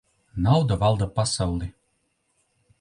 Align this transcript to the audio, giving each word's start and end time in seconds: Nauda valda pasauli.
Nauda 0.43 0.75
valda 0.83 1.07
pasauli. 1.17 1.69